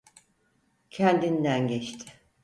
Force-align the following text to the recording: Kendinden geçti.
Kendinden 0.89 1.67
geçti. 1.67 2.11